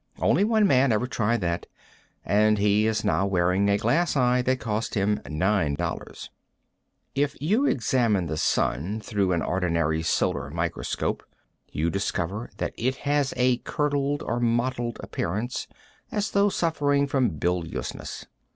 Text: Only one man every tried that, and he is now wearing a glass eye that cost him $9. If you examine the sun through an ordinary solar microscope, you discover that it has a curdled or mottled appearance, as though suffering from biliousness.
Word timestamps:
Only 0.17 0.43
one 0.43 0.65
man 0.65 0.91
every 0.91 1.07
tried 1.07 1.41
that, 1.41 1.67
and 2.25 2.57
he 2.57 2.87
is 2.87 3.05
now 3.05 3.27
wearing 3.27 3.69
a 3.69 3.77
glass 3.77 4.15
eye 4.17 4.41
that 4.41 4.59
cost 4.59 4.95
him 4.95 5.19
$9. 5.25 6.29
If 7.13 7.39
you 7.39 7.67
examine 7.67 8.25
the 8.25 8.35
sun 8.35 8.99
through 9.01 9.31
an 9.31 9.43
ordinary 9.43 10.01
solar 10.01 10.49
microscope, 10.49 11.21
you 11.71 11.91
discover 11.91 12.49
that 12.57 12.73
it 12.79 12.95
has 13.05 13.31
a 13.37 13.57
curdled 13.57 14.23
or 14.23 14.39
mottled 14.39 14.97
appearance, 15.03 15.67
as 16.11 16.31
though 16.31 16.49
suffering 16.49 17.05
from 17.05 17.37
biliousness. 17.37 18.25